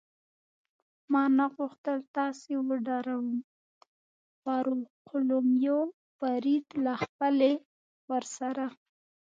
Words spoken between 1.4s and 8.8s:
غوښتل تاسې وډاروم، فاروقلومیو فرید له خپلې ورسره.